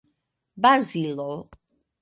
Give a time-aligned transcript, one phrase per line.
[0.63, 1.31] Bazilo!